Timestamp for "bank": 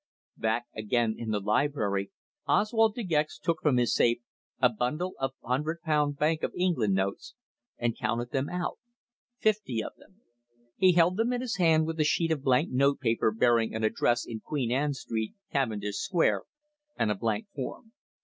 6.17-6.41